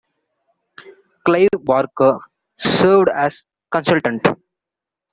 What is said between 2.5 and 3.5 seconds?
served as